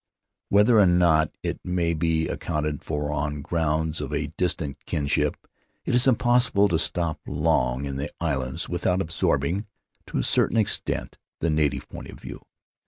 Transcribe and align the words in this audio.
"Whether 0.49 0.79
or 0.79 0.87
not 0.87 1.31
it 1.43 1.59
may 1.63 1.93
be 1.93 2.27
accounted 2.27 2.81
for 2.83 3.11
on 3.11 3.43
grounds 3.43 4.01
of 4.01 4.11
a 4.11 4.33
distant 4.35 4.83
kinship, 4.87 5.37
it 5.85 5.93
is 5.93 6.07
impossible 6.07 6.67
to 6.69 6.79
stop 6.79 7.19
long 7.27 7.85
in 7.85 7.97
the 7.97 8.09
islands 8.19 8.67
without 8.67 8.99
absorbing, 8.99 9.67
to 10.07 10.17
a 10.17 10.23
certain 10.23 10.57
extent, 10.57 11.19
the 11.39 11.51
native 11.51 11.87
point 11.87 12.09
of 12.09 12.19
view. 12.19 12.41